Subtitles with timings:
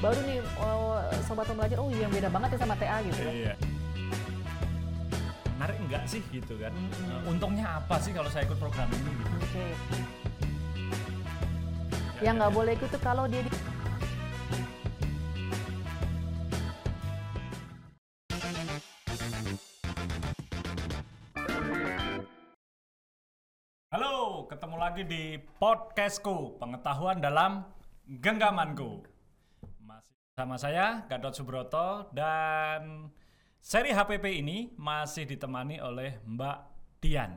[0.00, 0.96] baru nih oh,
[1.28, 3.34] sobat pembelajar oh iya beda banget ya sama TA gitu kan.
[3.36, 3.54] Iya.
[5.60, 6.72] Menarik enggak sih gitu kan?
[6.72, 9.36] Eh, Untungnya apa sih kalau saya ikut program ini gitu?
[9.44, 9.60] Oke.
[9.60, 9.68] Ya,
[12.24, 12.56] Yang ya, nggak ya.
[12.56, 13.52] boleh ikut tuh kalau dia di
[23.90, 27.68] Halo, ketemu lagi di podcastku, pengetahuan dalam
[28.08, 29.19] genggamanku.
[30.40, 33.12] Sama saya, Gatot Subroto, dan
[33.60, 36.58] seri HPP ini masih ditemani oleh Mbak
[36.96, 37.36] Dian.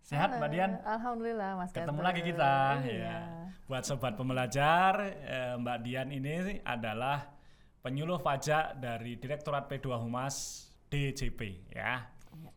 [0.00, 0.72] Sehat Mbak Halo, Dian?
[0.80, 2.08] Alhamdulillah Mas Ketemu Gatot.
[2.08, 2.52] lagi kita.
[2.88, 2.96] Iya.
[3.04, 3.20] Ya.
[3.68, 4.92] Buat sobat pembelajar,
[5.28, 7.36] eh, Mbak Dian ini adalah
[7.84, 11.76] penyuluh pajak dari Direktorat P2 Humas DJP ya.
[11.76, 11.92] Iya.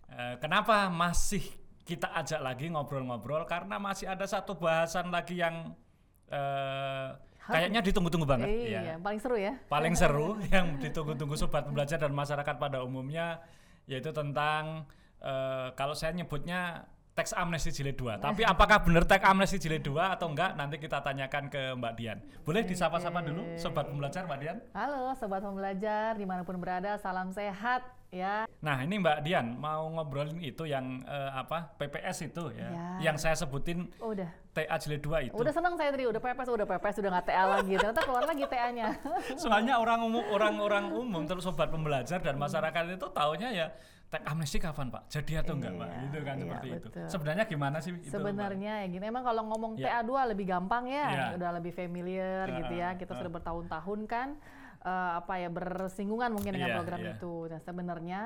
[0.08, 1.44] Eh, kenapa masih
[1.84, 5.76] kita ajak lagi ngobrol-ngobrol karena masih ada satu bahasan lagi yang
[6.32, 7.12] eh,
[7.52, 8.96] kayaknya ditunggu-tunggu banget Iya, ya.
[8.98, 9.54] paling seru ya.
[9.68, 13.44] Paling seru yang ditunggu-tunggu sobat pembelajar dan masyarakat pada umumnya
[13.86, 14.88] yaitu tentang
[15.20, 18.24] eh, kalau saya nyebutnya teks amnesti jilid 2.
[18.24, 22.18] Tapi apakah benar teks amnesti jilid 2 atau enggak nanti kita tanyakan ke Mbak Dian.
[22.48, 24.58] Boleh disapa-sapa dulu sobat pembelajar Mbak Dian?
[24.72, 28.44] Halo sobat pembelajar di mana pun berada, salam sehat ya.
[28.60, 32.88] Nah ini Mbak Dian mau ngobrolin itu yang eh, apa PPS itu ya, Ya.
[33.02, 34.28] yang saya sebutin Oh, udah.
[34.52, 35.34] TA jilid 2 itu.
[35.34, 37.74] Udah seneng saya tadi, udah pepes, udah pepes, udah nggak TA lagi.
[37.74, 38.88] Ternyata keluar lagi TA-nya.
[39.42, 43.68] Soalnya orang umum orang-orang umum terus sobat pembelajar dan masyarakat itu taunya ya
[44.12, 45.08] teks amnesti kapan Pak?
[45.08, 45.88] Jadi atau enggak Pak?
[45.88, 46.80] Iya, Gitu kan iya, seperti itu.
[46.84, 47.06] betul.
[47.08, 48.04] Sebenarnya gimana sih itu?
[48.04, 48.12] Mbak?
[48.12, 50.04] Sebenarnya ya gini, emang kalau ngomong Ya.
[50.04, 51.26] TA2 lebih gampang ya, Ya.
[51.40, 52.90] udah lebih familiar Ah, gitu ya.
[53.00, 53.18] Kita ah.
[53.18, 54.30] sudah bertahun-tahun kan
[54.82, 57.12] eh, apa ya bersinggungan mungkin dengan Iya, program iya.
[57.14, 57.34] itu.
[57.48, 58.20] Nah, sebenarnya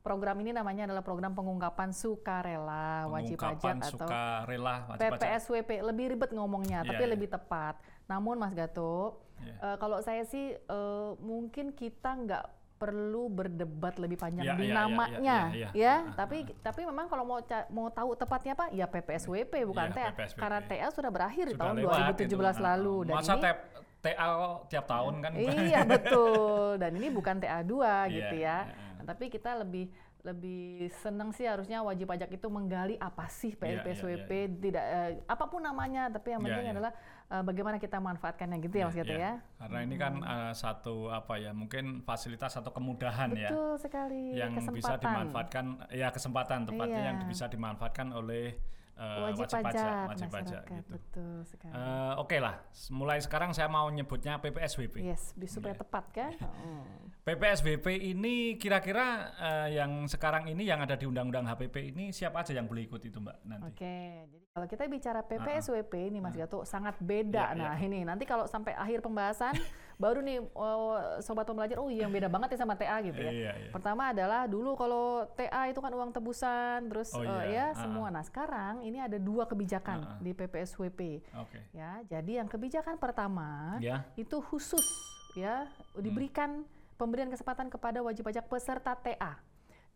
[0.00, 5.18] program ini namanya adalah program pengungkapan sukarela wajib pajak atau sukarela wajib pajak.
[5.18, 7.10] PPSWP lebih ribet ngomongnya, Iya, tapi iya.
[7.10, 7.74] lebih tepat.
[8.06, 9.54] Namun Mas Gato, Iya.
[9.58, 12.44] eh, kalau saya sih eh, mungkin kita nggak
[12.76, 15.68] perlu berdebat lebih panjang Iya, di iya, iya, namanya, iya, iya, ya.
[15.72, 15.94] iya.
[16.12, 20.10] Tapi tapi memang kalau mau mau tahu tepatnya apa, ya PPSWP bukan Iya, TA.
[20.12, 20.38] PPSWP.
[20.38, 22.62] Karena TA sudah berakhir di Sudah tahun lewat 2017 itu.
[22.62, 23.64] lalu dan Masa ini tep-
[24.06, 24.28] TA
[24.64, 25.32] tiap tahun kan?
[25.34, 26.78] Iya betul.
[26.78, 27.72] Dan ini bukan TA2
[28.08, 28.70] gitu Iya, ya.
[28.70, 28.74] iya.
[28.96, 29.90] Nah, tapi kita lebih
[30.22, 35.10] lebih senang sih harusnya wajib pajak itu menggali apa sih Iya, iya, PSWP tidak eh,
[35.22, 36.74] apa pun namanya tapi yang Iya, penting iya.
[36.74, 36.92] adalah
[37.30, 39.22] eh, bagaimana kita manfaatkannya gitu ya Mas Gato Iya.
[39.22, 39.32] ya.
[39.56, 44.50] Karena ini kan eh, satu apa ya mungkin fasilitas atau kemudahan ya Betul sekali yang
[44.50, 44.66] bisa
[44.98, 44.98] kesempatan.
[45.00, 47.06] dimanfaatkan ya kesempatan tepatnya Iya.
[47.06, 48.58] yang bisa dimanfaatkan oleh
[48.96, 50.90] eh, wajib, pajak, wajib pajak gitu.
[50.90, 51.70] betul sekali.
[51.70, 55.00] Eh, Oke lah, s- mulai sekarang saya mau nyebutnya PPSWP.
[55.02, 55.80] yes, supaya Iya.
[55.80, 56.32] tepat kan?
[56.56, 56.84] Oh.
[57.26, 62.54] PPSWP ini kira-kira eh, yang sekarang ini yang ada di Undang-Undang HPP ini siapa aja
[62.54, 63.66] yang boleh ikut itu Mbak nanti?
[63.68, 67.42] Oke, jadi kalau kita bicara PPSWP ini Mas Gato sangat beda.
[67.42, 67.48] Ah.
[67.48, 69.52] Iya, nah ini nanti kalau sampai akhir pembahasan
[69.96, 73.32] baru nih oh, sobat pembelajar, oh iya yang beda banget ya sama TA gitu ya.
[73.32, 73.70] Iya, iya.
[73.72, 77.48] Pertama adalah dulu kalau TA itu kan uang tebusan, terus Oh, eh, iya.
[77.48, 78.08] ya Ah, semua.
[78.12, 80.18] Nah sekarang ini ada dua kebijakan ah.
[80.20, 81.00] di PPSWP.
[81.40, 81.58] Oke.
[81.72, 84.04] Ya, jadi yang kebijakan pertama Ya.
[84.20, 84.84] itu khusus
[85.32, 85.64] ya
[85.96, 86.64] diberikan
[86.96, 89.40] pemberian kesempatan kepada wajib pajak peserta TA.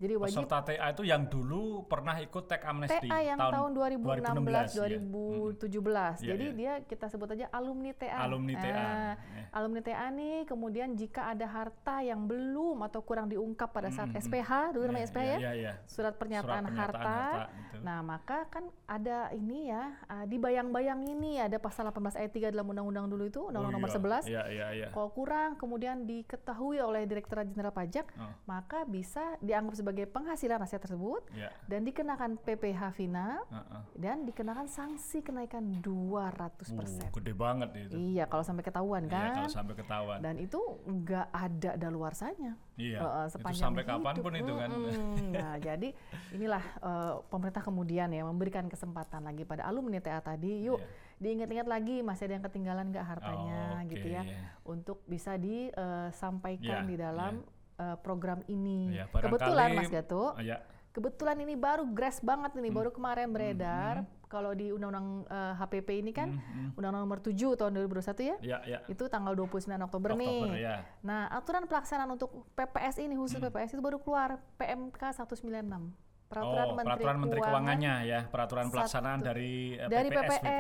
[0.01, 4.73] Jadi wajib Peserta TA itu yang dulu pernah ikut teks amnesti TA yang tahun, 2016
[4.73, 4.97] ya.
[4.97, 6.25] 2017.
[6.25, 6.57] Iya, Jadi iya.
[6.57, 8.17] dia kita sebut aja alumni TA.
[8.25, 8.73] Alumni TA.
[8.73, 9.45] Eh, Eh.
[9.53, 14.17] Alumni TA nih kemudian jika ada harta yang belum atau kurang diungkap pada saat Mm,
[14.17, 15.39] mm, SPH, dulu namanya SPH ya.
[15.39, 15.73] Iya, iya.
[15.85, 17.13] Surat pernyataan, Surat pernyataan harta.
[17.21, 17.77] harta, gitu.
[17.81, 22.49] Nah, maka kan ada ini ya, ah, di bayang-bayang ini ada pasal 18 ayat 3
[22.49, 23.97] dalam undang-undang dulu itu, undang-undang Oh, nomor iya.
[24.01, 24.25] 11.
[24.25, 24.89] Iya, iya, iya.
[24.91, 28.33] Kalau kurang kemudian diketahui oleh Direktorat Jenderal Pajak, Oh.
[28.47, 31.51] maka bisa dianggap sebagai penghasilan aset tersebut Iya.
[31.65, 33.83] dan dikenakan PPh final Heeh.
[33.95, 36.77] dan dikenakan sanksi kenaikan 200%.
[36.77, 37.95] Uh, gede banget itu.
[37.95, 39.31] Iya, kalau sampai ketahuan Iya, kan.
[39.37, 40.19] kalau sampai ketahuan.
[40.21, 42.53] Dan itu nggak ada daluarsanya.
[42.75, 42.97] Iya.
[42.97, 43.93] Eh, itu sepanjang sampai hidup.
[43.97, 44.69] kapan pun itu kan.
[44.71, 45.33] Mm-mm.
[45.33, 45.89] Nah, jadi
[46.31, 50.89] inilah eh, pemerintah kemudian ya memberikan kesempatan lagi pada alumni TA tadi, yuk Iya.
[51.21, 54.41] diingat-ingat lagi masih ada yang ketinggalan nggak hartanya Oh, gitu oke, ya, iya.
[54.65, 57.33] untuk bisa disampaikan Iya, di dalam
[57.81, 58.93] eh, program ini.
[58.93, 60.61] Iya, Kebetulan Mas Gato, Oh, ya.
[60.91, 62.61] kebetulan ini baru grass banget Hmm.
[62.61, 64.05] ini, baru kemarin beredar.
[64.27, 66.79] Kalau di Undang-Undang eh, HPP ini kan, Hmm, hmm.
[66.79, 68.79] Undang-Undang Nomor 7 tahun 2021 ya, Ya, ya.
[68.87, 69.51] itu tanggal 29
[69.83, 70.63] Oktober, Oktober, nih.
[70.63, 70.87] ya.
[71.01, 73.49] Nah, aturan pelaksanaan untuk PPS ini khusus Hmm.
[73.49, 75.91] PPS itu baru keluar PMK 196.
[76.31, 78.75] oh, peraturan Menteri Keuangannya ya, peraturan Satu.
[78.77, 80.55] pelaksanaan dari eh, dari PPS, PPS, ini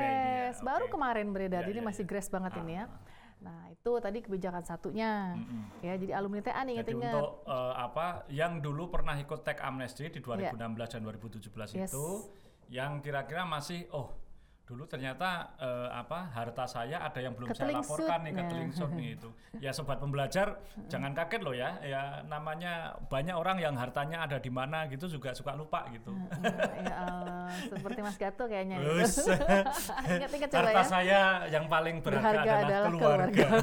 [0.56, 0.66] ya.
[0.66, 0.92] baru Oke.
[0.92, 1.62] kemarin beredar.
[1.62, 2.08] Ya, Jadi ya, masih ya.
[2.10, 2.84] grace banget ini ya.
[3.40, 5.32] Ah, Nah, itu tadi kebijakan satunya.
[5.36, 5.80] Mm-mm.
[5.80, 10.12] Ya, jadi alumni TA nih Jadi untuk eh, apa yang dulu pernah ikut teks amnesti
[10.12, 11.88] di 2016 dan 2017 Yes.
[11.92, 12.06] itu
[12.70, 14.12] yang kira-kira masih oh
[14.70, 18.06] dulu ternyata eh, apa harta saya ada yang belum saya Ketelingsut.
[18.06, 18.48] laporkan nih ke Nah.
[18.48, 19.30] Telingsut nih itu.
[19.66, 21.74] Ya sobat pembelajar jangan kaget loh ya.
[21.82, 26.14] Ya namanya banyak orang yang hartanya ada di mana gitu juga suka lupa gitu.
[26.80, 28.78] ya Allah, seperti Mas Gato kayaknya.
[28.78, 28.86] itu.
[28.94, 29.14] Terus
[30.14, 30.84] Ingat-ingat coba harta ya.
[30.86, 31.20] saya
[31.50, 33.46] yang paling berharga, Berharga adalah, adalah keluarga.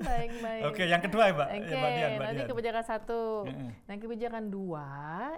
[0.00, 0.62] baik baik.
[0.66, 1.48] Oke, yang kedua ya, Mbak.
[1.48, 2.50] Oke, Ya, Mbak Dian, Mbak nanti Dian.
[2.50, 3.22] kebijakan satu.
[3.44, 3.68] Mm-mm.
[3.82, 4.86] Nah, kebijakan dua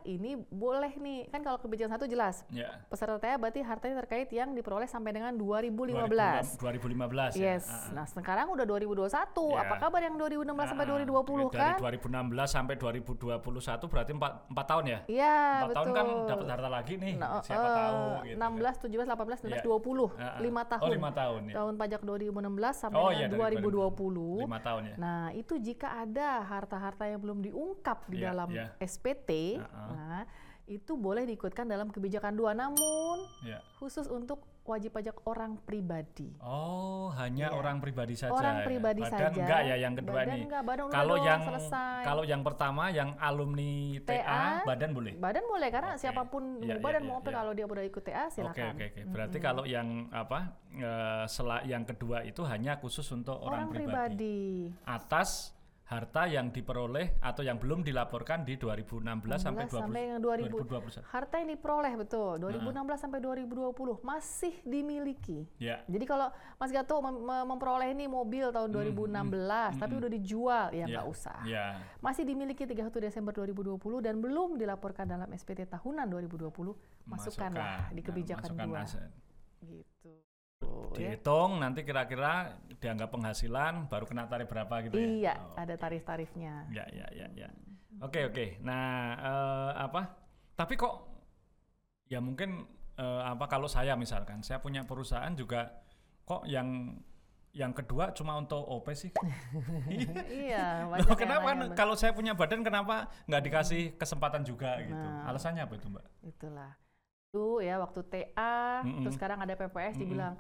[0.05, 1.21] ini boleh nih.
[1.29, 2.43] Kan kalau kebijakan satu jelas.
[2.49, 2.69] Ya.
[2.87, 6.56] Peserta TEA berarti hartanya terkait yang diperoleh sampai dengan 2015.
[6.56, 7.65] 2015 Yes.
[7.65, 7.73] ya.
[7.73, 7.91] Ah, ah.
[7.94, 9.09] Nah, sekarang udah 2021.
[9.49, 9.61] Ya.
[9.62, 11.75] Apa kabar yang 2016 sampai Ah, 2020 dari kan?
[11.79, 13.41] 2016 sampai 2021
[13.87, 14.99] berarti 4, 4 tahun ya?
[15.06, 15.75] Iya, 4 betul.
[15.75, 17.15] tahun kan dapat harta lagi nih.
[17.15, 18.37] Nah, siapa eh, tahu gitu.
[18.37, 19.62] 16, 17, 18, 19, Iya.
[19.62, 20.06] 20.
[20.12, 20.41] Ah, ah.
[20.41, 20.91] 5 Oh, tahun.
[20.93, 21.55] 5 tahun ya.
[21.55, 24.31] Tahun pajak 2016 sampai Oh, dengan iya, dari 2020.
[24.40, 24.96] 5 tahun ya.
[24.96, 28.67] Nah, itu jika ada harta-harta yang belum diungkap di Iya, dalam iya.
[28.81, 29.88] SPT, Uh-uh.
[29.93, 30.23] nah,
[30.75, 32.53] itu boleh diikutkan dalam kebijakan dua.
[32.53, 33.61] Namun, Ya.
[33.77, 36.31] khusus untuk wajib pajak orang pribadi.
[36.39, 37.59] Oh, hanya Iya.
[37.59, 38.31] orang pribadi saja.
[38.31, 38.65] Orang ya?
[38.65, 39.35] pribadi Badan saja.
[39.35, 40.43] enggak ya yang kedua Badan nih.
[40.47, 42.03] enggak, badan Kalau dong, yang selesai.
[42.03, 43.73] kalau yang pertama yang alumni
[44.07, 45.13] TA, TA, badan boleh.
[45.19, 46.01] Badan boleh karena Oke.
[46.01, 47.37] siapa pun iya, badan iya, mau apa iya.
[47.37, 48.71] kalau dia udah ikut TA Oke silakan.
[48.73, 49.01] oke oke.
[49.11, 50.39] Berarti kalau yang apa?
[50.73, 54.73] eh, sela- yang kedua itu hanya khusus untuk orang, Orang pribadi.
[54.87, 55.53] atas
[55.93, 60.49] harta yang diperoleh atau yang belum dilaporkan di 2016 sampai 16 sampai 20, yang 2000.
[61.05, 61.12] 2021.
[61.12, 65.44] Harta yang diperoleh betul 2016 sampai 2020 masih dimiliki.
[65.61, 65.85] Ya.
[65.85, 70.83] Jadi kalau Mas Gato mem- mem- memperoleh ini mobil tahun 2016 tapi udah dijual ya
[70.83, 71.39] ya, nggak usah.
[71.44, 71.67] Ya.
[72.00, 76.73] Masih dimiliki 31 Desember 2020 dan belum dilaporkan dalam SPT tahunan 2020,
[77.05, 78.81] masukkanlah di Nah, kebijakan masukkan dua.
[78.83, 79.11] aset.
[79.62, 80.31] Gitu.
[80.73, 81.13] Oh, ya.
[81.15, 85.07] Dihitung nanti kira-kira dianggap penghasilan baru kena tarif berapa gitu ya.
[85.07, 86.67] Iya, Oh, ada tarif-tarifnya.
[86.73, 87.49] Ya, ya, ya, ya.
[88.01, 88.59] Oke, oke.
[88.65, 88.89] Nah,
[89.21, 90.17] eh, apa?
[90.57, 90.95] Tapi kok
[92.09, 92.65] ya mungkin
[92.97, 95.85] eh, apa kalau saya misalkan, saya punya perusahaan juga
[96.25, 96.97] kok yang
[97.53, 99.13] yang kedua cuma untuk OP sih.
[100.49, 104.97] iya, Loh, kenapa kan kalau saya punya badan kenapa nggak dikasih kesempatan juga gitu?
[104.97, 105.29] Nah.
[105.29, 106.05] Alasannya apa itu, Mbak?
[106.25, 106.73] Itulah.
[107.29, 109.05] Dulu ya waktu TA, Mm-mm.
[109.05, 110.01] terus sekarang ada PPS Mm-mm.
[110.01, 110.35] dibilang,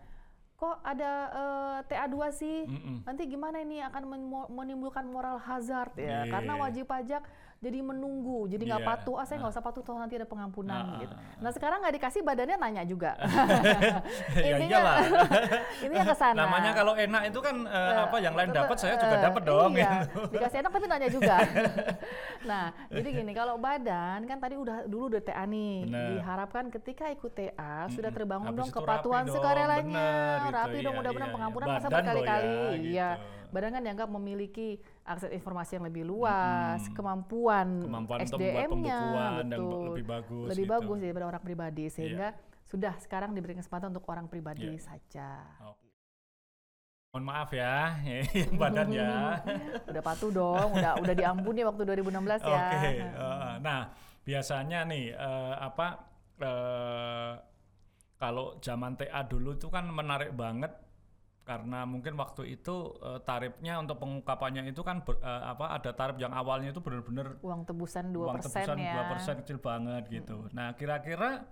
[0.62, 2.58] kok ada eh, TA2 sih?
[2.70, 3.02] Mm-mm.
[3.02, 4.02] Nanti gimana ini akan
[4.46, 6.22] menimbulkan moral hazard ya?
[6.22, 6.30] Iya.
[6.30, 7.26] Karena wajib pajak
[7.62, 8.90] jadi menunggu, jadi nggak Iya.
[8.90, 9.14] patuh.
[9.14, 11.14] Ah saya nggak usah patuh, toh nanti ada pengampunan Ah, gitu.
[11.14, 13.14] ah, Nah sekarang nggak dikasih badannya nanya juga.
[14.34, 14.98] ya Intinya-.
[15.86, 16.38] Intinya ke sana.
[16.42, 19.70] Namanya kalau enak itu kan Eh, apa yang lain dapat saya juga eh, dapat dong
[19.72, 20.20] Iya, gitu.
[20.28, 21.36] dikasih enak tapi nanya juga.
[22.50, 25.86] nah, jadi gini, kalau badan kan tadi udah dulu udah TA nih.
[25.86, 26.08] Bener.
[26.18, 28.18] Diharapkan ketika ikut TA sudah Mm-mm.
[28.18, 29.86] terbangun Habis dong rapi kepatuhan dong, sukarelanya.
[29.86, 32.50] bener, gitu, rapi dong iya, mudah-mudahan iya, pengampunan masa berkali-kali.
[32.50, 33.10] ya, Iya.
[33.14, 33.40] gitu.
[33.52, 39.00] Badan kan dianggap memiliki akses informasi yang lebih luas, kemampuan, Kemampuan membuat SDM-nya,
[39.44, 39.82] betul.
[39.92, 40.72] lebih bagus lebih gitu.
[40.72, 42.28] bagus daripada orang pribadi sehingga
[42.64, 44.80] sudah sekarang diberi kesempatan untuk orang pribadi Iya.
[44.80, 45.30] saja.
[45.68, 45.84] Oke.
[47.12, 47.76] Mohon maaf ya,
[48.40, 49.12] yang badan ya.
[49.92, 52.56] udah patuh dong, udah udah diampuni waktu 2016 ya.
[52.72, 52.88] Oke.
[53.04, 53.80] eh, nah,
[54.24, 55.86] biasanya nih eh, apa
[56.40, 57.32] eh,
[58.16, 60.72] kalau zaman TA dulu itu kan menarik banget
[61.42, 66.16] karena mungkin waktu itu eh, tarifnya untuk pengungkapannya itu kan ber- eh, apa ada tarif
[66.22, 68.94] yang awalnya itu benar-benar Uang tebusan 2% uang tebusan ya.
[69.10, 70.46] 2% kecil banget gitu.
[70.54, 71.42] Nah, kira-kira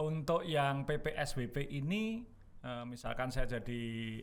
[0.00, 2.24] untuk yang PPSBP ini
[2.64, 3.80] eh, misalkan saya jadi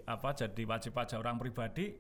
[0.10, 1.94] apa jadi wajib pajak orang pribadi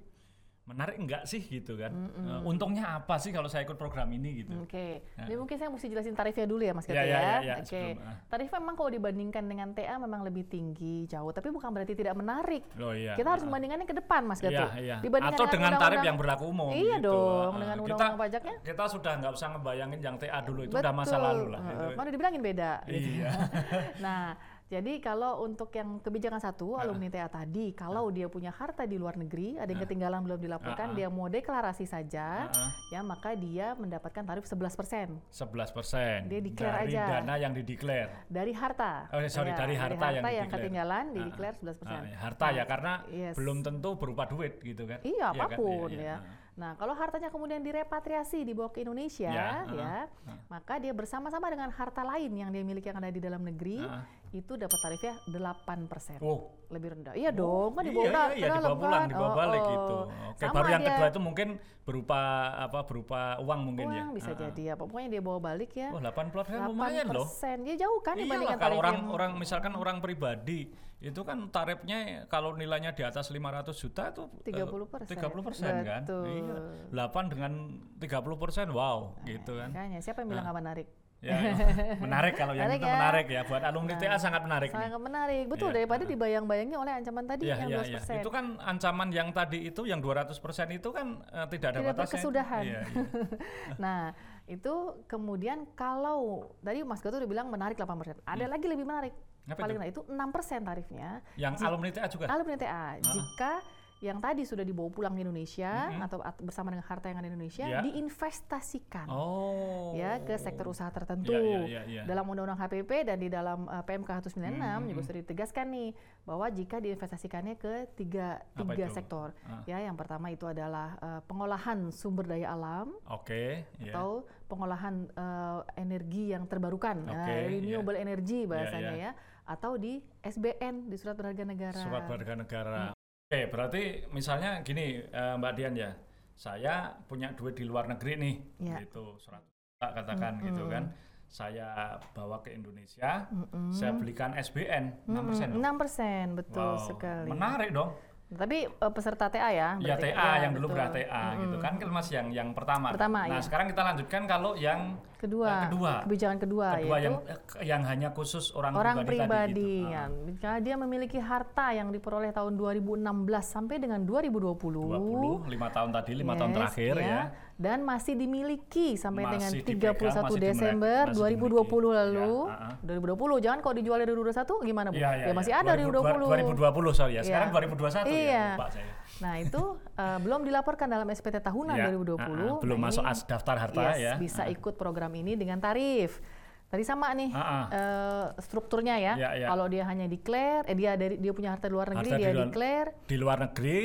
[0.70, 1.90] menarik enggak sih gitu kan?
[1.90, 4.54] Eh, untungnya apa sih kalau saya ikut program ini gitu?
[4.60, 5.26] Oke, Nah.
[5.26, 7.10] ini mungkin saya mesti jelasin tarifnya dulu ya Mas Gatot Ya, ya.
[7.10, 8.16] ya, ya, ya, Oke, sebelum, ah.
[8.28, 12.62] tarifnya memang kalau dibandingkan dengan TA memang lebih tinggi jauh, tapi bukan berarti tidak menarik.
[12.78, 13.14] Oh iya.
[13.14, 14.70] Kita harus membandingkannya ke depan Mas Iya, Gatot.
[14.78, 14.96] iya.
[15.00, 16.70] Dibandingkan Atau dengan tarif undang-undang- yang berlaku umum.
[16.70, 17.10] Iya gitu.
[17.10, 18.56] dong, Ah, dengan kita- undang-undang pajaknya.
[18.62, 21.26] Kita sudah nggak usah ngebayangin yang TA dulu itu udah masa Betul.
[21.26, 21.62] lalu lah.
[21.62, 21.86] Gitu.
[21.90, 22.72] Kan udah dibilangin beda.
[22.86, 23.10] gitu.
[23.18, 23.32] Iya.
[24.06, 24.24] nah,
[24.70, 26.86] jadi kalau untuk yang kebijakan satu Ah.
[26.86, 30.88] alumni TA tadi, kalau dia punya harta di luar negeri, ada yang ketinggalan belum dilaporkan,
[30.88, 30.96] Ah, ah.
[30.96, 32.72] dia mau deklarasi saja, Heeh.
[32.94, 37.04] ya maka dia mendapatkan tarif 11% 11 persen Dia declare dari aja.
[37.18, 38.30] dana yang dideklar.
[38.30, 39.10] dari harta.
[39.10, 40.54] Oh, sorry, dari harta yang dideklar.
[40.54, 41.26] ketinggalan Ah, di ah.
[41.26, 41.90] declare 11%.
[41.92, 43.34] Ah, ya, harta ya karena yes.
[43.34, 45.02] belum tentu berupa duit gitu kan.
[45.02, 45.36] Iya, kan?
[45.36, 46.18] apa pun Iya, iya.
[46.22, 46.48] ya.
[46.60, 50.38] Nah, kalau hartanya kemudian direpatriasi dibawa ke Indonesia, Ya, ya, ah, ah.
[50.50, 54.04] maka dia bersama-sama dengan harta lain yang dia miliki yang ada di dalam negeri, Ah.
[54.30, 56.22] Itu dapat tarifnya 8%.
[56.22, 57.18] Oh, Lebih rendah.
[57.18, 59.10] Iya dong, kan dibawa iya, iya, iya, dibawa pulang, kan.
[59.10, 59.70] dibawa Oh, balik oh.
[59.74, 59.98] gitu.
[60.06, 61.48] Oke, Sama baru yang dia- kedua itu mungkin
[61.82, 62.20] berupa
[62.62, 62.80] apa?
[62.86, 64.04] Berupa uang mungkin ya.
[64.06, 64.42] Uang bisa Ah, ah.
[64.46, 64.84] jadi apa.
[64.86, 65.90] Pokoknya dia bawa balik ya.
[65.90, 67.26] Oh, 8 persen lumayan loh.
[67.66, 70.70] Dia jauh kan Iya dibandingkan lah, kalau orang yang orang misalkan orang pribadi
[71.00, 75.10] itu kan tarifnya kalau nilainya di atas 500 juta itu eh, 30%.
[75.10, 76.02] 30 persen kan.
[76.06, 76.58] Iya.
[76.92, 77.52] 8 dengan
[77.98, 79.74] 30 persen, wow, gitu kan.
[79.74, 80.88] Makanya siapa yang bilang nggak menarik?
[81.20, 81.36] Ya,
[82.04, 82.96] menarik kalau yang Menarik itu ya.
[82.96, 84.72] menarik ya buat alumni TA sangat menarik.
[84.72, 84.80] nih.
[84.80, 85.44] Sangat menarik.
[85.52, 88.16] Betul Iya, daripada dibayang-bayangi oleh ancaman tadi Iya, yang iya, 12%.
[88.16, 88.22] iya.
[88.24, 90.32] Itu kan ancaman yang tadi itu yang 200%
[90.72, 92.08] itu kan eh, tidak ada Tidak batasnya.
[92.08, 92.64] berkesudahan.
[92.64, 93.04] Iya, iya.
[93.84, 94.02] Nah,
[94.48, 94.74] itu
[95.06, 96.20] kemudian kalau
[96.64, 98.24] tadi Mas Gatot udah bilang menarik 8%.
[98.24, 99.12] Ada lagi lebih menarik.
[99.12, 99.54] Hmm.
[99.54, 99.84] Apa Paling itu?
[99.84, 101.10] nah itu 6% tarifnya.
[101.36, 102.26] Yang alumni TA juga.
[102.32, 102.96] Alumni TA.
[102.98, 103.54] Jika
[104.00, 106.06] yang tadi sudah dibawa pulang ke Indonesia Mm-mm.
[106.08, 107.84] atau at- bersama dengan harta yang ada di Indonesia Ya.
[107.84, 109.92] diinvestasikan Oh.
[109.92, 111.30] ya ke sektor usaha tertentu.
[111.30, 112.02] Iya, iya, iya, iya.
[112.04, 115.90] Dalam Undang-Undang HPP dan di dalam uh, PMK 196 Hmm, juga sudah ditegaskan nih
[116.24, 118.96] bahwa jika diinvestasikannya ke tiga, Apa tiga itu?
[118.96, 119.28] sektor.
[119.44, 119.64] Ah.
[119.66, 123.92] Ya, yang pertama itu adalah uh, pengolahan sumber daya alam Oke, iya.
[123.92, 129.12] atau pengolahan uh, energi yang terbarukan, uh, Oke, renewable energy bahasanya iya.
[129.12, 131.76] ya, atau di SBN di surat berharga negara.
[131.76, 132.84] Surat berharga negara.
[133.30, 135.94] Oke, berarti misalnya gini eh, Mbak Dian ya.
[136.34, 138.82] Saya punya duit di luar negeri nih, Ya.
[138.82, 139.46] gitu surat
[139.78, 140.74] katakan gitu Mm-mm.
[140.74, 140.84] kan.
[141.30, 143.70] Saya bawa ke Indonesia, Mm-mm.
[143.70, 145.46] saya belikan SBN 6%.
[145.46, 145.62] Mm-mm, loh.
[145.62, 147.30] 6%, betul Wow, sekali.
[147.30, 147.94] Menarik dong.
[148.34, 149.78] Tapi uh, peserta TA ya?
[149.78, 150.10] Ya berarti.
[150.10, 150.74] TA yang dulu betul.
[150.74, 151.62] pernah TA gitu Mm-mm.
[151.62, 152.88] kan kan Mas yang yang pertama.
[152.98, 153.46] Pertama, nah, iya.
[153.46, 155.94] sekarang kita lanjutkan kalau yang Kedua, Eh, kedua.
[156.08, 159.20] kebijakan kedua, kedua yaitu yang eh, yang hanya khusus orang, orang pribadi,
[159.52, 159.74] pribadi.
[159.84, 159.92] gitu.
[160.40, 160.48] ya.
[160.48, 163.04] Ah, dia memiliki harta yang diperoleh tahun 2016
[163.46, 164.56] sampai dengan 2020,
[164.88, 167.22] 20 lima tahun tadi, lima tahun Yes, terakhir ya.
[167.60, 169.76] Dan masih dimiliki sampai dengan Masih 31
[170.08, 171.92] dipegang, masih Desember dimiliki, masih 2020 dimiliki.
[171.92, 172.32] lalu.
[172.40, 172.74] Ya, ah, ah.
[172.80, 174.96] 2020, jangan kalau dijual dari 2021 gimana Bu?
[174.96, 175.60] Iya, iya, ya masih iya.
[175.60, 176.32] ada 2020.
[176.32, 176.56] 2020.
[176.56, 177.22] 2020 sorry ya.
[177.22, 177.56] Sekarang Iya.
[177.60, 178.16] 2021 ya.
[178.16, 178.46] Iya.
[178.56, 178.88] Lupa saya.
[179.20, 179.62] Nah, itu
[179.94, 182.16] eh, belum dilaporkan dalam SPT tahunan Ya, 2020.
[182.16, 182.60] ah, ah.
[182.64, 184.14] Belum Nah, masuk ini- as daftar harta yes, ya.
[184.16, 184.48] bisa Ah.
[184.50, 186.22] ikut program ini dengan tarif.
[186.66, 187.66] Tadi sama nih ah.
[187.68, 189.14] eh, strukturnya ya.
[189.18, 189.48] Ya, ya.
[189.50, 192.22] Kalau dia hanya declare, eh dia dari dia punya harta di luar negeri Harta di
[192.22, 193.78] dia luar- declare Di luar negeri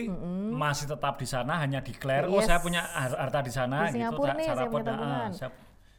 [0.52, 2.44] masih tetap di sana hanya declare oh Yes.
[2.44, 3.94] saya punya har- harta di sana Di gitu.
[3.96, 5.30] Singapura tak- nih, saya punya pun, ah, tabungan.
[5.32, 5.50] saya,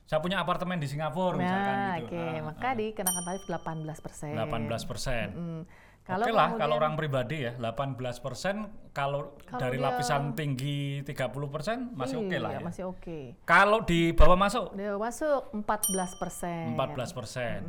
[0.05, 2.05] saya punya apartemen di Singapura misalkan Nah, gitu.
[2.05, 2.73] oke, Ah, maka ah.
[2.75, 4.33] dikenakan tarif 18 persen.
[4.37, 5.25] 18 persen.
[5.33, 5.61] Mm.
[6.05, 8.55] Oke lah kemudian- kalau orang pribadi ya 18 persen
[8.91, 12.61] kalau Kalau dari dia- lapisan tinggi 30 persen masih oke lah Iya, ya.
[12.61, 13.19] masih oke.
[13.43, 16.63] Kalau di bawah masuk Dia masuk 14 persen.
[16.71, 17.59] 14 persen.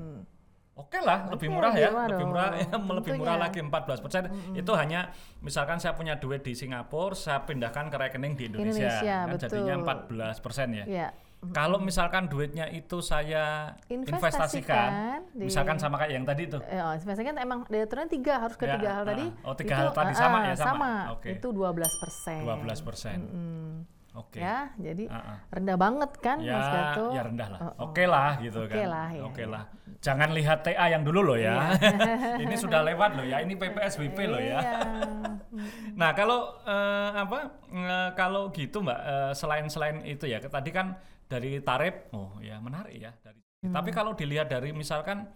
[0.77, 2.29] Oke lah, lebih murah ya, lebih murah lebih dong.
[2.29, 4.23] murah, ya, lebih murah lagi 14 persen.
[4.53, 5.09] Itu hanya
[5.41, 9.49] misalkan saya punya duit di Singapura, saya pindahkan ke rekening di Indonesia, Indonesia, kan betul.
[9.57, 10.85] jadinya 14 persen ya.
[10.85, 11.09] Ya.
[11.47, 14.91] Kalau misalkan duitnya itu saya Investasikan investasikan,
[15.31, 18.41] di- misalkan sama kayak yang tadi tuh, Eh, oh, sebenarnya kan emang dari aturan tiga
[18.41, 19.27] harus ke Ya, tiga hal ah, tadi.
[19.43, 20.93] oh, tiga hal tadi sama ya, sama.
[21.15, 21.29] Oke.
[21.33, 22.41] Itu 12 persen.
[22.43, 23.19] 12 persen.
[23.23, 23.75] Mm,
[24.17, 24.41] Oke.
[24.41, 25.39] Ya, jadi Ah, ah.
[25.53, 27.07] rendah banget kan ya, Mas Gato?
[27.13, 27.59] ya rendah lah.
[27.61, 27.75] Oh, oh.
[27.87, 28.89] Oke lah gitu Oke kan.
[28.89, 29.53] lah, ya, Oke ya.
[29.53, 29.63] lah.
[30.01, 31.77] Jangan lihat TA yang dulu loh ya.
[32.43, 33.39] ini sudah lewat loh ya.
[33.39, 34.59] Ini PPSBB loh ya.
[34.59, 34.79] Iya.
[35.97, 40.97] Nah kalau eh, apa eh, kalau gitu mbak eh, selain selain itu ya tadi kan
[41.27, 43.73] dari tarif oh ya menarik ya dari Hmm.
[43.73, 45.27] tapi kalau dilihat dari misalkan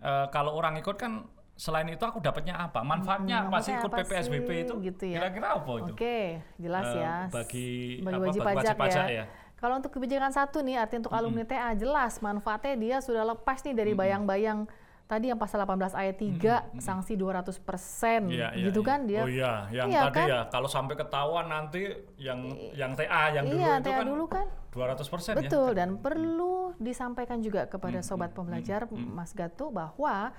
[0.00, 3.88] eh, kalau orang ikut kan selain itu aku dapatnya apa manfaatnya Hmm, apa sih ikut
[3.88, 4.60] apa PPSBB sih?
[4.64, 5.16] itu Gitu ya.
[5.20, 6.18] kira-kira apa itu Oke,
[6.56, 7.16] jelas Eh, ya.
[7.28, 7.68] bagi
[8.00, 9.16] bagi apa, wajib bagi pajak, pajak ya.
[9.22, 9.24] ya.
[9.56, 13.72] Kalau untuk kebijakan satu nih, artinya untuk alumni TA jelas manfaatnya dia sudah lepas nih
[13.72, 14.64] dari bayang-bayang
[15.06, 18.88] tadi yang pasal 18 ayat 3 sanksi 200 persen, Iya, iya, gitu iya.
[18.90, 19.22] kan dia.
[19.22, 20.26] Oh iya, yang Iya tadi kan?
[20.26, 24.24] ya kalau sampai ketahuan nanti yang yang TA yang dulu iya, itu TA kan dulu
[24.26, 24.46] kan.
[24.74, 25.34] 200% ya.
[25.40, 30.34] Betul dan perlu disampaikan juga kepada sobat pembelajar Mas Gato bahwa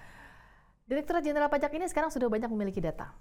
[0.88, 3.12] Direktorat Jenderal Pajak ini sekarang sudah banyak memiliki data.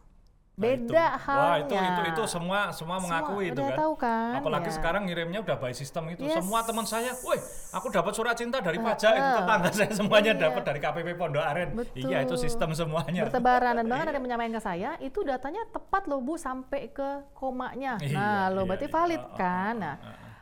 [0.56, 0.88] Nah, itu.
[0.88, 1.84] Beda Wah, itu halnya.
[1.86, 3.76] itu itu semua semua mengakui itu kan.
[3.76, 4.74] tahu kan, Apalagi ya.
[4.74, 6.24] sekarang ngirimnya udah by system itu.
[6.24, 6.40] Yes.
[6.40, 7.36] Semua teman saya, "Woi,
[7.70, 10.42] aku dapat surat cinta dari pajak itu tetangga saya semuanya Iya.
[10.48, 12.08] dapat dari KPP Pondok Aren." Betul.
[12.08, 13.28] Iya, itu sistem semuanya.
[13.28, 17.04] bertebaran dan bahkan ada yang menyampaikan ke saya itu datanya tepat loh Bu sampai ke
[17.32, 18.00] komanya.
[18.00, 18.94] Iya, Nah, lo iya, berarti iya.
[18.94, 19.74] valid oh, kan.
[19.74, 19.96] oh, Nah.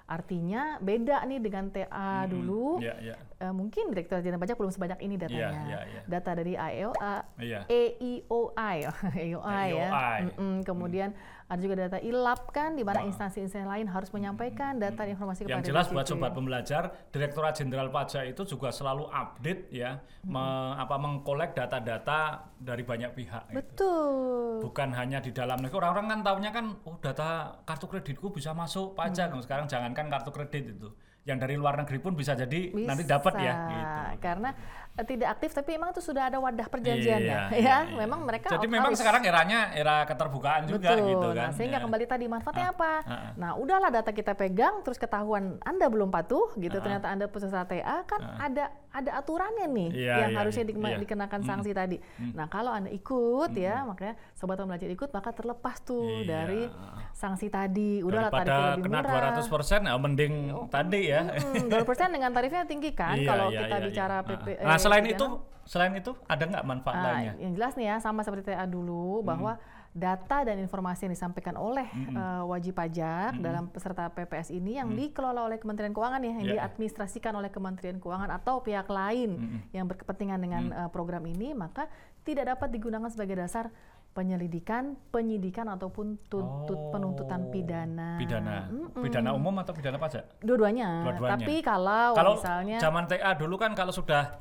[0.05, 2.77] Artinya beda nih dengan TA dulu.
[2.77, 3.15] Iya, iya.
[3.41, 5.65] Eh, mungkin Direktur Jenderal Pajak belum sebanyak ini datanya.
[5.65, 6.01] iya, iya.
[6.05, 7.61] Data dari AEOA, Iya.
[7.67, 8.77] EIOI,
[9.17, 9.89] EIOI ya.
[9.89, 10.21] EIOI.
[10.29, 10.55] Mm-mm.
[10.63, 11.17] Kemudian
[11.55, 15.55] ada juga data ILAP kan, di mana instansi-instansi lain harus menyampaikan data dan informasi kepada
[15.55, 20.43] Yang jelas buat sobat pembelajar, Direktorat Jenderal Pajak itu juga selalu update ya, me-
[20.75, 22.21] apa mengkolek data-data
[22.57, 23.45] dari banyak pihak.
[23.47, 23.57] gitu.
[23.57, 24.65] Betul.
[24.65, 27.29] bukan hanya di dalam negeri orang-orang kan taunya kan oh data
[27.63, 29.39] kartu kreditku bisa masuk pajak Hmm.
[29.39, 30.89] sekarang jangankan kartu kredit itu
[31.23, 34.51] yang dari luar negeri pun bisa jadi Bisa, nanti dapat ya gitu Karena
[34.97, 37.59] tidak aktif tapi emang itu sudah ada wadah perjanjiannya Iya, ya.
[37.59, 37.97] iya, iya.
[37.97, 41.11] Memang mereka jadi memang sekarang eranya era keterbukaan juga Betul.
[41.11, 41.83] gitu kan Nah, sehingga Ya.
[41.83, 42.93] kembali tadi manfaatnya apa?
[43.01, 43.31] ah, ah.
[43.35, 47.65] Nah, udahlah data kita pegang terus ketahuan Anda belum patuh gitu Ah, ternyata Anda peserta
[47.65, 50.99] TA kan ada ada aturannya nih Iya, yang iya, harusnya iya, iya.
[51.03, 51.49] dikenakan Mm.
[51.49, 51.97] sanksi tadi.
[52.31, 56.23] Nah kalau anda ikut ya, makanya sobat pembelajar ikut maka terlepas tuh Iya.
[56.23, 56.63] dari
[57.11, 57.99] sanksi tadi.
[58.01, 59.35] Udahlah tarifnya lebih kena murah.
[59.35, 60.35] 200 persen, ya mending
[60.69, 61.27] tadi ya.
[61.27, 64.17] Hmm, 2% dengan tarifnya tinggi kan Iya, kalau iya, kita bicara.
[64.23, 64.47] PP.
[64.85, 65.26] Nah, selain itu,
[65.64, 67.33] selain itu ada nggak manfaat Ah, lainnya?
[67.38, 69.57] yang jelas nih ya sama seperti TA dulu bahwa
[69.91, 75.41] data dan informasi yang disampaikan oleh eh, wajib pajak dalam peserta PPS ini yang dikelola
[75.45, 76.53] oleh Kementerian Keuangan ya, yang Ya.
[76.61, 79.38] diadministrasikan oleh Kementerian Keuangan atau pihak lain
[79.71, 81.88] yang berkepentingan dengan eh, program ini, maka
[82.21, 83.71] tidak dapat digunakan sebagai dasar
[84.14, 88.14] penyelidikan, penyidikan ataupun tuntut Oh, penuntutan pidana.
[88.14, 89.03] Pidana, Mm-mm.
[89.03, 90.38] pidana umum atau pidana pajak?
[90.38, 91.03] Dua-duanya.
[91.03, 91.35] Dua-duanya.
[91.37, 94.38] Tapi kalau, kalau misalnya zaman TA dulu kan kalau sudah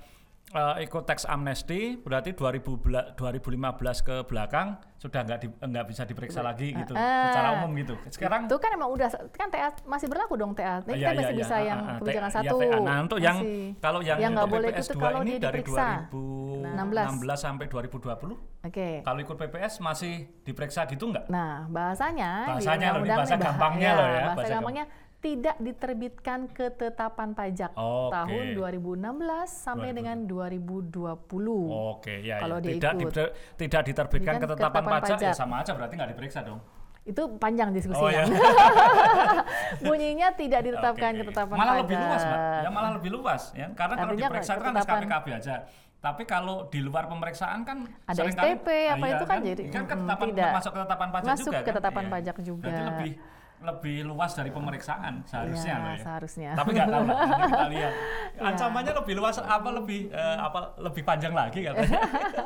[0.53, 2.45] eh, ikut tax amnesty berarti 2000
[2.77, 7.74] bela- 2015 ke belakang sudah nggak di- nggak bisa diperiksa lagi gitu Eh, secara umum
[7.75, 7.98] gitu.
[8.07, 10.79] Sekarang itu kan emang udah kan TA masih berlaku dong TA.
[10.79, 11.41] Nah, Iya, kita iya, masih iya.
[11.41, 12.57] bisa Ah, yang kebijakan T- satu.
[12.57, 12.77] iya.
[12.79, 13.38] Nah, untuk yang
[13.77, 15.88] kalau yang, Yang nggak untuk boleh PPS itu 2 kalau ini dia dari diperiksa.
[16.07, 18.38] 2016 sampai 2020.
[18.63, 18.89] Oke.
[19.01, 21.27] Kalau ikut PPS masih diperiksa gitu nggak?
[21.27, 24.86] Nah, bahasanya, Bahasanya loh, ini undang-undang bahasa bah- gampangnya loh ya, Bahasa bahasa gampangnya
[25.23, 28.11] tidak diterbitkan ketetapan pajak Oke.
[28.11, 28.99] tahun 2016
[29.47, 29.95] sampai 2020.
[29.95, 31.63] dengan 2020.
[31.89, 32.61] Oke, ya, Kalau ya.
[32.61, 33.01] dia tidak ikut.
[33.07, 35.33] diter- tidak diterbitkan ketetapan ketetapan pajak, ya pajak.
[35.33, 36.59] sama aja berarti nggak diperiksa dong.
[37.03, 38.11] Itu panjang Oh diskusinya.
[38.13, 38.23] ya.
[39.83, 41.19] Bunyinya tidak ditetapkan oke.
[41.21, 41.81] ketetapan malah pajak.
[41.81, 42.39] lebih luas, Mbak.
[42.59, 43.67] Ya malah lebih luas ya.
[43.73, 45.55] Karena kalau Artinya diperiksa itu kan ketetapan- SKPKB aja.
[45.97, 50.27] Tapi kalau di luar pemeriksaan kan Ada STP, apa Iya itu kan jadi- kan ketetapan
[50.29, 50.51] tidak.
[50.53, 51.65] masuk ketetapan pajak Masuk juga kan?
[51.65, 52.11] ketetapan Iya.
[52.11, 52.63] pajak juga.
[52.65, 53.11] Berarti lebih
[53.63, 56.00] lebih luas dari pemeriksaan seharusnya Iya, loh ya.
[56.00, 56.50] seharusnya.
[56.51, 57.17] Tapi nggak tahu lah,
[57.48, 57.93] kita lihat.
[58.50, 62.00] Ancamannya lebih luas apa lebih eh, apa lebih panjang lagi katanya.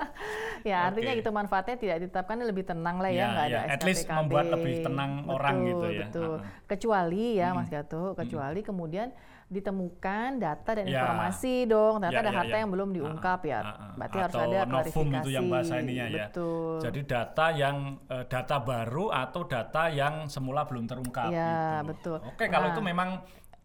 [0.70, 1.20] ya artinya Oke.
[1.20, 3.60] gitu manfaatnya tidak ditetapkan lebih tenang lah ya Iya, nggak iya.
[3.64, 6.00] ada At least membuat lebih tenang orang Betul, gitu ya.
[6.06, 6.34] betul.
[6.38, 6.66] Ha-ha.
[6.68, 9.08] kecuali ya Mas Gato kecuali kemudian
[9.48, 11.00] ditemukan data dan Ya.
[11.00, 12.60] informasi dong ternyata Ya, ada ya, harta ya.
[12.60, 13.92] yang belum diungkap ya Ah, ah.
[13.96, 16.26] berarti harus ada klarifikasi itu yang bahasa ininya ya.
[16.26, 21.30] betul Jadi data yang eh, data baru atau data yang semula belum terungkap.
[21.30, 21.88] Ya, gitu.
[21.88, 22.18] betul.
[22.26, 22.74] Oke, kalau Nah.
[22.74, 23.10] itu memang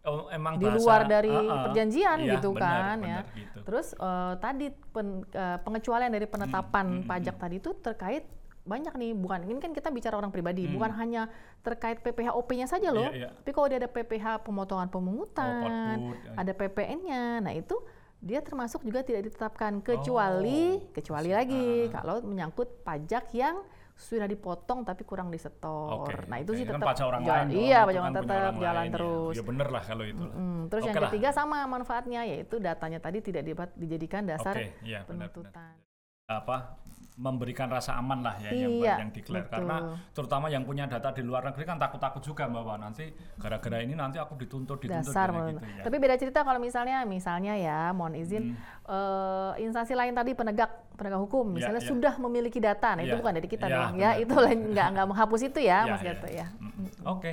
[0.03, 1.63] oh, emang di bahasa- luar dari Ah, ah.
[1.65, 3.19] perjanjian Iya, gitu benar, kan ya.
[3.21, 3.59] benar, gitu.
[3.63, 8.23] Terus eh, tadi pen- eh, pengecualian dari penetapan Hmm, pajak tadi itu terkait
[8.63, 10.75] banyak nih bukan ini kan kita bicara orang pribadi Hmm.
[10.75, 11.23] bukan hanya
[11.61, 13.29] terkait PPh OP-nya saja loh Iya, iya.
[13.33, 16.33] tapi kalau dia ada PPh pemotongan pemungutan Oh, output, ya.
[16.39, 17.75] ada PPN-nya nah itu
[18.19, 23.59] dia termasuk juga tidak ditetapkan kecuali Oh, kecuali lagi kalau menyangkut pajak yang
[23.93, 26.01] sudah dipotong tapi kurang disetor.
[26.01, 28.15] Oke, nah itu sih Kan tetap pajak orang jalan- lain dong, Iya, pajak kan orang
[28.17, 28.95] tetap orang jalan lain ya.
[28.97, 29.35] terus.
[29.35, 30.25] Ya bener lah kalau itu.
[30.25, 31.11] Hmm, terus Oke yang lah.
[31.11, 35.92] ketiga sama manfaatnya yaitu datanya tadi tidak dapat dijadikan dasar iya, benar, benar.
[36.35, 36.81] Apa
[37.13, 39.53] memberikan rasa aman lah ya yang Iya, yang declare betul.
[39.53, 39.77] karena
[40.11, 43.05] terutama yang punya data di luar negeri kan takut-takut juga bahwa nanti
[43.37, 45.85] gara-gara ini nanti aku dituntut dituntut dasar gitu ya.
[45.85, 48.57] Tapi beda cerita kalau misalnya misalnya ya mohon izin
[48.89, 51.53] eh, instansi lain tadi penegak penegak hukum Hmm.
[51.53, 51.91] Iya, misalnya iya.
[51.93, 54.23] sudah memiliki data, nah itu Iya, bukan dari kita iya, dong ya benar.
[54.25, 54.35] itu
[54.73, 56.09] nggak nggak menghapus itu ya Iya, Mas iya.
[56.09, 56.47] Gato ya.
[56.59, 56.87] Mm-mm.
[57.05, 57.33] Oke.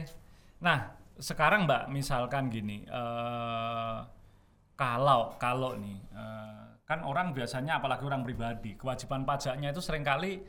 [0.60, 0.78] Nah,
[1.16, 3.98] sekarang Mbak, misalkan gini, eh
[4.76, 10.42] kalau kalau nih eh, kan orang biasanya apalagi orang pribadi, kewajiban pajaknya itu sering kali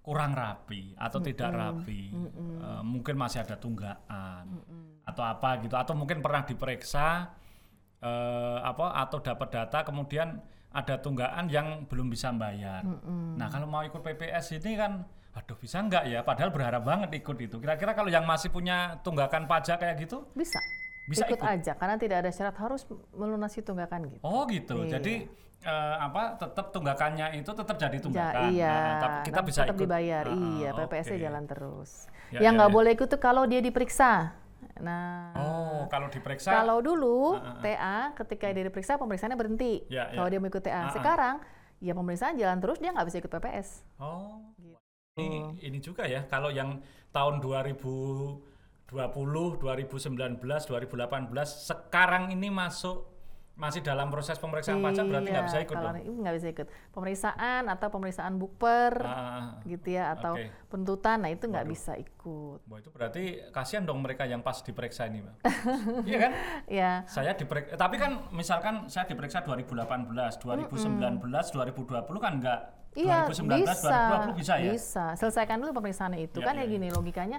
[0.00, 2.08] kurang rapi atau tidak rapi.
[2.16, 4.56] Eh, mungkin masih ada tunggakan
[5.04, 7.28] atau apa gitu atau mungkin pernah diperiksa
[8.00, 10.40] eh, apa atau dapat data kemudian
[10.72, 12.80] ada tunggakan yang belum bisa bayar.
[13.36, 17.36] Nah, kalau mau ikut PPS ini kan aduh bisa nggak ya padahal berharap banget ikut
[17.36, 17.60] itu.
[17.60, 20.56] Kira-kira kalau yang masih punya tunggakan pajak kayak gitu Bisa.
[21.04, 21.52] Bisa ikut, ikut?
[21.52, 24.24] aja karena tidak ada syarat harus melunasi tunggakan gitu.
[24.24, 24.88] Oh gitu.
[24.88, 24.96] Iya.
[24.96, 25.28] Jadi
[25.62, 28.42] eh, apa tetap tunggakannya itu tetap jadi Ja- tunggakan.
[28.50, 29.82] iya, Nah, tapi kita tapi bisa tetap ikut.
[29.82, 30.24] dibayar.
[30.26, 31.24] Ah, iya, PPS-nya oke.
[31.24, 31.90] jalan terus.
[32.28, 32.74] Ya, yang ya, nggak ya.
[32.74, 34.12] boleh ikut tuh kalau dia diperiksa.
[34.78, 37.60] Nah, Oh, kalau diperiksa Kalau dulu ah, ah.
[37.60, 39.84] TA ketika dia diperiksa pemeriksaannya berhenti.
[39.86, 40.16] Ya, ya.
[40.16, 40.90] Kalau dia mau ikut TA.
[40.90, 41.38] Sekarang
[41.78, 43.68] ya pemeriksaan jalan terus dia nggak bisa ikut PPS.
[43.96, 44.38] Oh.
[44.54, 44.78] Gitu.
[45.14, 48.40] Ini ini juga ya kalau yang tahun 2020,
[49.58, 51.28] 2019, 2018
[51.62, 53.11] sekarang ini masuk
[53.52, 56.00] masih dalam proses pemeriksaan pajak berarti nggak Iya, bisa ikut kalau dong.
[56.00, 56.66] ini nggak bisa ikut.
[56.90, 60.48] Pemeriksaan atau pemeriksaan bukper Ah, gitu ya atau oke.
[60.66, 62.64] penuntutan, nah itu nggak bisa ikut.
[62.64, 65.34] Wah, itu berarti kasihan dong mereka yang pas diperiksa ini, Mbak.
[66.08, 66.32] iya kan?
[66.64, 72.60] Ya, Saya diperiksa, tapi kan misalkan saya diperiksa 2018, 2019, 2020 kan enggak.
[72.92, 73.88] iya 2019, bisa,
[74.28, 74.70] 2020 bisa ya?
[74.70, 75.04] Bisa.
[75.14, 77.38] Selesaikan dulu pemeriksaannya itu Iya, kan iya, ya gini logikanya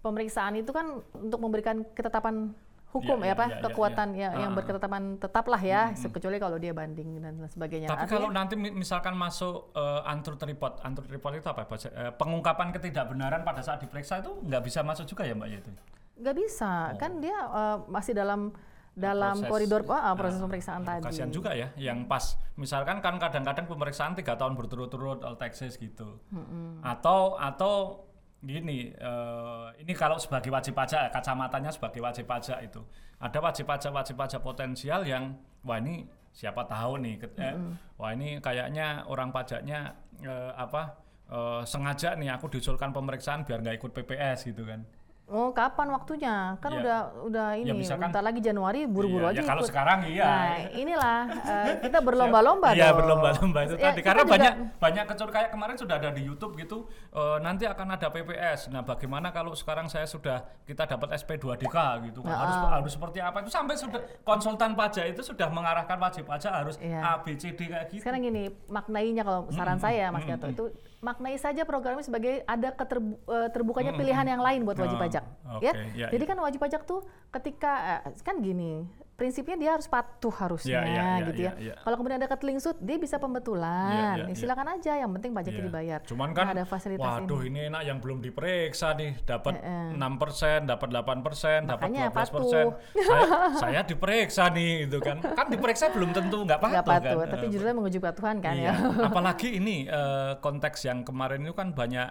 [0.00, 2.52] pemeriksaan itu kan untuk memberikan ketetapan
[2.94, 4.28] hukum ya iya, apa iya, iya, kekuatan iya.
[4.30, 4.58] ya yang Ah, ah.
[4.62, 7.90] berketetapan tetap lah ya kecuali kalau dia banding dan sebagainya.
[7.90, 11.66] Tapi Artinya- kalau nanti mi- misalkan masuk uh, untruth report, untruth report itu apa?
[11.66, 15.70] Eh, pengungkapan ketidakbenaran pada saat diperiksa itu nggak bisa masuk juga ya Mbak ya itu?
[16.14, 16.98] nggak bisa Oh.
[17.02, 18.54] kan dia eh, masih dalam
[18.94, 21.02] dalam proses, koridor ah, proses uh, pemeriksaan uh, tadi.
[21.10, 26.22] Kasihan juga ya, yang pas misalkan kan kadang-kadang pemeriksaan tiga tahun berturut-turut all taxes gitu,
[26.30, 26.78] hmm.
[26.78, 28.06] atau atau
[28.44, 32.84] gini, uh, ini kalau sebagai wajib pajak, kacamatanya sebagai wajib pajak itu
[33.24, 35.32] ada wajib pajak wajib pajak potensial yang
[35.64, 36.04] wah ini
[36.34, 37.96] siapa tahu nih, eh, hmm.
[37.96, 40.98] wah ini kayaknya orang pajaknya uh, apa
[41.30, 44.84] uh, sengaja nih aku diusulkan pemeriksaan biar nggak ikut PPS gitu kan.
[45.24, 46.52] Oh, kapan waktunya?
[46.60, 46.78] Kan ya.
[46.78, 49.70] udah udah Ya, ini, misalkan- bentar lagi Januari buru-buru Iya, aja ya kalau ikut.
[49.72, 50.24] sekarang iya.
[50.26, 55.28] Nah, inilah eh, kita berlomba-lomba Iya berlomba-lomba itu Ya, tadi karena juga- banyak banyak kecur
[55.30, 58.68] kayak kemarin sudah ada di YouTube gitu eh, nanti akan ada PPS.
[58.68, 63.18] Nah bagaimana kalau sekarang saya sudah kita dapat SP2DK gitu kan Nah, harus harus seperti
[63.18, 67.00] apa itu sampai sudah konsultan pajak itu sudah mengarahkan wajib pajak harus Iya.
[67.00, 68.04] A B C D kayak gitu.
[68.04, 70.64] Sekarang gini, maknainya kalau saran saya Mas Gato itu
[71.04, 75.24] maknai saja program ini sebagai ada keterbukanya pilihan yang lain buat wajib Oh, pajak.
[75.60, 75.72] oke, Ya.
[75.92, 80.74] ya, Jadi kan wajib pajak tuh ketika eh, kan gini, prinsipnya dia harus patuh harusnya
[80.74, 81.52] Ya, ya, ya, gitu ya.
[81.54, 81.74] ya, ya.
[81.78, 83.88] Kalau kemudian ada ketelingsut, dia bisa pembetulan.
[83.88, 84.34] Ya, ya, Ya, ya.
[84.34, 85.68] silakan aja, yang penting pajaknya Iya.
[85.68, 86.00] dibayar.
[86.02, 87.48] Cuman Nah, kan, ada fasilitas waduh ini.
[87.54, 87.60] ini.
[87.64, 89.54] enak yang belum diperiksa nih, dapat.
[89.94, 92.64] 6 persen, dapat 8 persen, dapat Makanya 12 persen.
[92.66, 93.00] patuh.
[93.00, 93.24] Saya,
[93.62, 95.16] saya diperiksa nih, gitu kan.
[95.22, 97.30] Kan diperiksa belum tentu nggak patuh, patuh, kan.
[97.30, 98.74] tapi Eh, judulnya menguji kepatuhan kan iya.
[98.74, 98.74] ya.
[99.08, 102.10] Apalagi ini eh, konteks yang kemarin itu kan banyak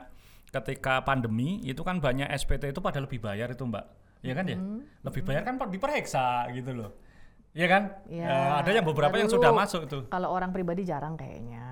[0.49, 3.89] ketika pandemi itu kan banyak SPT itu pada lebih bayar itu mbak,
[4.23, 4.57] ya kan ya?
[5.03, 6.89] Lebih bayar kan diperiksa gitu loh,
[7.51, 7.83] ya kan?
[8.07, 9.99] Ya, Eh, ada yang beberapa yang sudah masuk itu.
[10.07, 11.69] Kalau orang pribadi jarang kayaknya.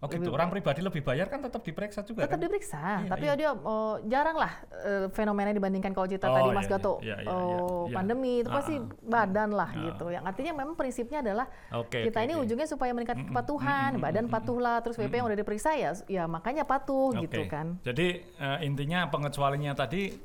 [0.00, 2.40] Oh gitu, orang pribadi lebih bayar kan tetap diperiksa juga tetap kan?
[2.40, 3.36] diperiksa, Iya, tapi iya.
[3.36, 4.48] ya dia oh, jarang lah
[4.80, 7.94] eh, fenomena dibandingkan kalau cerita Oh, tadi iya, Mas iya, Gato iya, iya, oh, iya.
[8.00, 8.88] pandemi itu pasti ah.
[9.04, 9.84] badan lah Ah.
[9.92, 10.08] gitu.
[10.08, 12.42] Yang artinya memang prinsipnya adalah Oke, kita oke, ini oke.
[12.48, 17.12] ujungnya supaya meningkatkan kepatuhan, badan patuhlah, terus WP yang udah diperiksa ya, ya makanya patuh
[17.20, 17.52] gitu Oke.
[17.52, 17.76] kan.
[17.84, 20.16] Jadi eh, intinya pengecualiannya tadi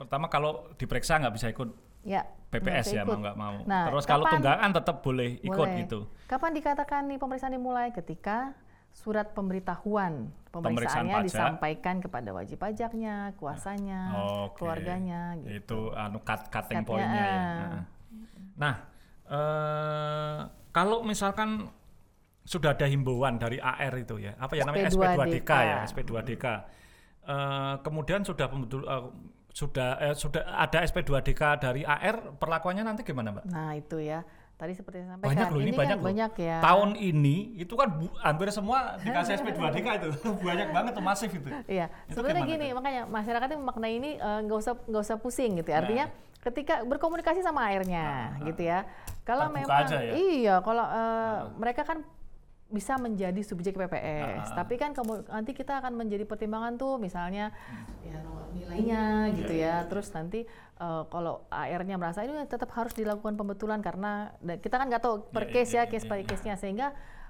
[0.00, 1.68] pertama kalau diperiksa nggak bisa ikut
[2.00, 2.24] Ya.
[2.48, 3.60] PPS ya mau nggak mau.
[3.68, 5.84] Nah, Terus kalau tunggakan tetap boleh ikut Boleh.
[5.84, 6.08] gitu.
[6.24, 7.92] Kapan dikatakan nih pemeriksaan dimulai?
[7.92, 8.56] Ketika
[8.90, 10.64] surat pemberitahuan Pemeriksaan
[11.06, 11.26] pemeriksaannya pajak.
[11.28, 14.64] disampaikan kepada wajib pajaknya, kuasanya, Oke.
[14.64, 15.52] keluarganya gitu.
[15.60, 17.36] Itu anu cut cutting pointnya ya.
[17.36, 17.44] ah.
[17.60, 17.84] Nah.
[18.58, 18.74] Nah,
[20.72, 21.70] kalau misalkan
[22.42, 25.14] sudah ada himbauan dari AR itu ya, apa ya namanya SP2DK.
[25.46, 26.46] SP2DK ya, SP2DK.
[27.30, 29.04] Eh, kemudian sudah pembetul eh,
[29.50, 33.44] sudah eh, sudah ada SP2DK dari AR, perlakuannya nanti gimana, Mbak?
[33.46, 34.22] Nah itu ya.
[34.54, 35.32] Tadi seperti saya sampaikan.
[35.32, 36.04] Banyak loh ini, kan banyak loh.
[36.04, 36.56] banyak ya.
[36.60, 40.08] Tahun ini itu kan bu- hampir semua dikasih SP2DK itu.
[40.48, 41.48] banyak banget tuh masif itu.
[41.64, 42.76] Iya, Itu sebenarnya gini, tuh?
[42.76, 45.72] makanya masyarakat itu memaknai ini eh, nggak usah nggak usah pusing gitu.
[45.72, 45.80] ya.
[45.80, 46.06] Artinya
[46.40, 48.84] ketika berkomunikasi sama airnya, gitu ya.
[49.24, 50.12] Kalau memang aja ya?
[50.12, 52.04] iya, kalau eh, mereka kan
[52.70, 54.62] bisa menjadi subjek PPS, Ah.
[54.62, 57.50] tapi kan kemu- nanti kita akan menjadi pertimbangan tuh, misalnya
[58.00, 59.02] ya nomor nilainya
[59.34, 59.88] gitu Iya, ya.
[59.90, 60.46] Terus nanti
[60.80, 65.44] eh, kalau AR-nya merasa ini tetap harus dilakukan pembetulan karena kita kan nggak tahu per
[65.44, 66.24] Iya, case iya, ya, case iya, by iya.
[66.24, 66.88] case-nya sehingga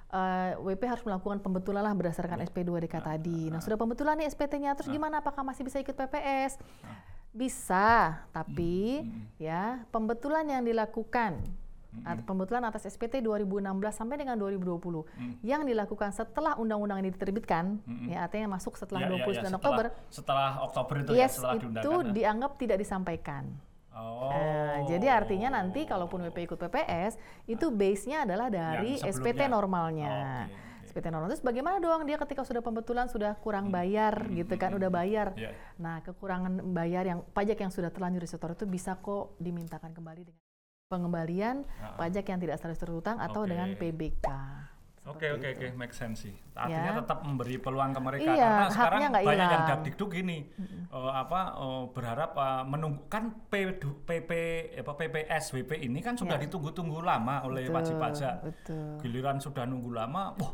[0.08, 3.46] eh, WP harus melakukan pembetulan lah berdasarkan SP2DK tadi.
[3.46, 5.18] Nah, sudah pembetulan nih SPT-nya, terus gimana?
[5.18, 6.58] Apakah masih bisa ikut PPS?
[7.30, 9.06] Bisa, tapi
[9.38, 11.38] ya pembetulan yang dilakukan
[12.00, 15.04] atau pembetulan atas SPT 2016 sampai dengan 2020
[15.42, 19.58] yang dilakukan setelah undang-undang ini diterbitkan, ya artinya masuk setelah Ya, ya, 29 ya, setelah-
[19.58, 22.14] Oktober, Setelah Oktober itu ya, yes setelah itu diundangkan.
[22.14, 23.44] dianggap tidak disampaikan.
[23.90, 24.30] Oh.
[24.30, 30.46] Nah, jadi artinya nanti kalaupun WP ikut PPS, itu base-nya adalah dari SPT normalnya.
[30.46, 30.68] Oke, oke.
[30.90, 34.90] SPT normal terus bagaimana dong dia ketika sudah pembetulan sudah kurang bayar gitu kan, udah
[34.90, 35.34] bayar.
[35.34, 35.54] Iya.
[35.78, 40.38] Nah, kekurangan bayar yang pajak yang sudah terlanjur disetor itu bisa kok dimintakan kembali dengan
[40.90, 41.94] pengembalian Ah.
[41.96, 44.26] pajak yang tidak secara utang atau dengan PBK.
[45.00, 46.34] Oke oke oke make sense sih.
[46.52, 46.98] Artinya Ya.
[47.00, 49.64] tetap memberi peluang ke mereka Iya, karena sekarang banyak yang hilang.
[49.66, 50.38] dakdikduk gini
[50.90, 54.30] eh, apa eh, berharap eh, menunggu kan PP
[54.76, 56.44] apa PPS WP ini kan sudah Ya.
[56.44, 58.34] ditunggu-tunggu lama oleh Betul, wajib pajak.
[58.44, 58.98] betul.
[59.00, 60.52] Giliran sudah nunggu lama, wah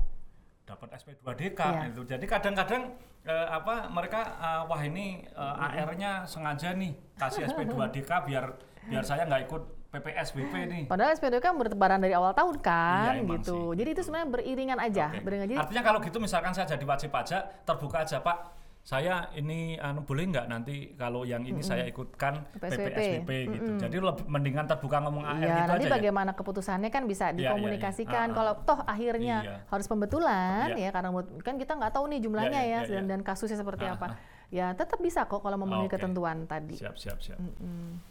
[0.63, 1.83] dapat SP2DK Iya.
[1.91, 2.01] itu.
[2.05, 2.83] Jadi kadang-kadang
[3.25, 8.55] eh, apa mereka eh, wah ini eh, AR-nya sengaja nih kasih SP2DK biar
[8.87, 10.83] biar saya nggak ikut PPS WP nih.
[10.87, 13.73] Padahal SPT kan bertebaran dari awal tahun kan Iya, gitu.
[13.73, 15.21] sih, Jadi itu sebenarnya beriringan aja, Oke.
[15.21, 15.47] beriringan.
[15.49, 18.39] Jadi Artinya kalau gitu misalkan saya jadi wajib pajak terbuka aja Pak.
[18.81, 22.87] Saya ini anu boleh nggak nanti kalau yang ini saya ikutkan PSWP.
[22.87, 23.71] PPSWP gitu.
[23.81, 25.95] Jadi lebih mendingan terbuka ngomong AR Iya, gitu nanti aja ya.
[25.99, 28.15] bagaimana keputusannya kan bisa Iya, iya, dikomunikasikan.
[28.23, 28.37] Ah, ah.
[28.37, 33.05] Kalau toh akhirnya harus pembetulan ya karena kan kita nggak tahu nih jumlahnya ya dan,
[33.09, 34.07] dan kasusnya seperti Ah, apa.
[34.49, 35.99] Ya tetap bisa kok kalau memenuhi Oke.
[35.99, 36.75] ketentuan tadi.
[36.75, 37.39] Siap siap siap.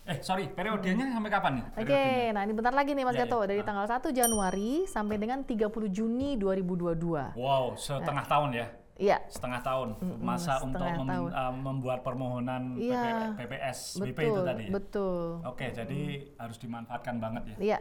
[0.04, 1.66] Eh sorry periodenya sampai kapan nih?
[1.66, 2.32] Oke, periodenya?
[2.32, 3.48] nah ini bentar lagi nih Mas Iya, Gato iya.
[3.48, 3.66] dari Ah.
[3.66, 7.34] tanggal 1 Januari sampai dengan 30 Juni 2022.
[7.34, 8.68] Wow setengah tahun ya.
[8.96, 9.20] Iya.
[9.28, 11.30] setengah tahun Mm-mm, masa untuk setengah mem- tahun.
[11.30, 13.36] uh, membuat permohonan Iya.
[13.36, 14.64] PPS BP Betul, itu tadi.
[14.64, 14.72] ya?
[14.72, 15.24] betul.
[15.44, 16.00] Oke, jadi
[16.38, 17.56] harus dimanfaatkan banget ya.
[17.60, 17.78] Iya,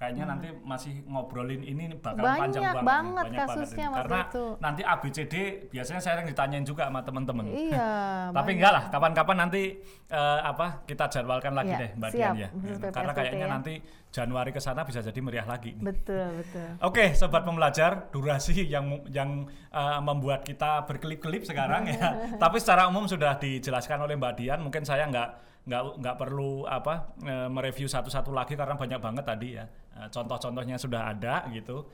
[0.00, 4.44] Kayaknya nanti masih ngobrolin ini bakal Banyak panjang banget, banget banyak kasusnya waktu Karena itu.
[4.56, 5.34] nanti ABCD
[5.68, 7.44] biasanya saya yang ditanyain juga sama teman-teman.
[7.44, 7.92] iya.
[8.40, 9.76] Tapi enggak lah, kapan-kapan nanti
[10.08, 12.10] eh, apa kita jadwalkan lagi Iya, deh Mbak.
[12.16, 12.48] Dian ya.
[12.48, 13.52] Khusus Karena kayaknya ya.
[13.52, 13.74] nanti
[14.10, 15.78] Januari ke sana bisa jadi meriah lagi.
[15.78, 15.86] nih.
[15.86, 16.68] Betul, betul.
[16.90, 22.18] Oke, sobat pembelajar, durasi yang yang uh, membuat kita berkelip-kelip sekarang ya.
[22.42, 24.58] Tapi secara umum sudah dijelaskan oleh Mbak Dian.
[24.66, 29.48] Mungkin saya nggak nggak nggak perlu apa eh, mereview satu-satu lagi karena banyak banget tadi
[29.54, 29.64] ya.
[29.94, 31.86] Eh, Contoh-contohnya sudah ada gitu.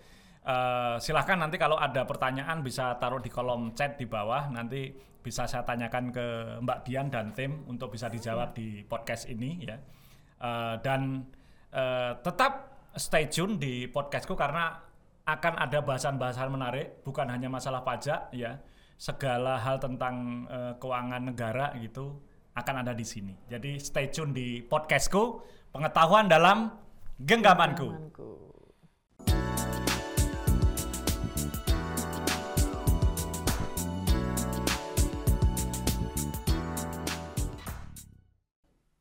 [0.47, 4.49] Eh, silahkan nanti kalau ada pertanyaan bisa taruh di kolom chat di bawah.
[4.49, 6.27] Nanti bisa saya tanyakan ke
[6.63, 9.77] Mbak Dian dan tim untuk bisa dijawab di podcast ini ya.
[10.41, 11.27] Eh, dan
[11.77, 12.53] eh, tetap
[12.97, 14.81] stay tune di podcastku karena
[15.27, 18.57] akan ada bahasan-bahasan menarik bukan hanya masalah pajak ya.
[18.97, 22.17] Segala hal tentang eh, keuangan negara gitu
[22.57, 23.37] akan ada di sini.
[23.45, 26.73] Jadi stay tune di podcastku pengetahuan dalam
[27.21, 27.89] genggamanku.
[27.93, 28.46] Genggamanku.